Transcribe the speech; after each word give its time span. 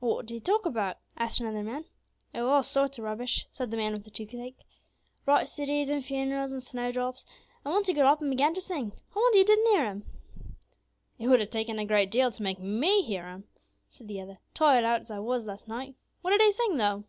"What 0.00 0.24
did 0.24 0.32
he 0.36 0.40
talk 0.40 0.64
about?" 0.64 0.96
asked 1.18 1.38
another 1.38 1.62
man. 1.62 1.84
"Oh! 2.34 2.48
all 2.48 2.62
sorts 2.62 2.96
of 2.96 3.04
rubbish," 3.04 3.46
said 3.52 3.70
the 3.70 3.76
man 3.76 3.92
with 3.92 4.04
the 4.04 4.10
toothache, 4.10 4.64
"bright 5.26 5.48
cities, 5.50 5.90
and 5.90 6.02
funerals, 6.02 6.52
and 6.52 6.62
snowdrops; 6.62 7.26
and 7.62 7.74
once 7.74 7.86
he 7.86 7.92
got 7.92 8.06
up, 8.06 8.22
and 8.22 8.30
began 8.30 8.54
to 8.54 8.62
sing; 8.62 8.92
I 9.14 9.18
wonder 9.18 9.36
you 9.36 9.44
didn't 9.44 9.66
hear 9.70 9.84
him." 9.84 10.04
"It 11.18 11.28
would 11.28 11.40
have 11.40 11.50
taken 11.50 11.78
a 11.78 11.84
great 11.84 12.10
deal 12.10 12.30
to 12.32 12.42
make 12.42 12.58
me 12.58 13.02
hear 13.02 13.28
him," 13.28 13.44
said 13.90 14.08
the 14.08 14.22
other, 14.22 14.38
"tired 14.54 14.82
out 14.82 15.02
as 15.02 15.10
I 15.10 15.18
was 15.18 15.44
last 15.44 15.68
night; 15.68 15.94
what 16.22 16.30
did 16.30 16.40
he 16.40 16.50
sing, 16.50 16.78
though?" 16.78 17.04